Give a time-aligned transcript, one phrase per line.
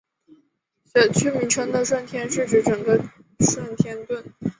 [0.83, 2.99] 选区名称的顺天是指整个
[3.41, 4.23] 顺天邨。